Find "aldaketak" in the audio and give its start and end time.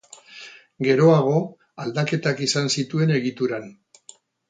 1.85-2.43